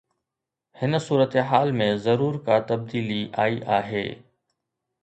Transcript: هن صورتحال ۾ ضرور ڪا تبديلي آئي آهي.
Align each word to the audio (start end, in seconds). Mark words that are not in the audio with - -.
هن 0.79 0.93
صورتحال 1.07 1.75
۾ 1.83 1.89
ضرور 2.07 2.41
ڪا 2.49 2.59
تبديلي 2.73 3.21
آئي 3.47 3.63
آهي. 3.79 4.07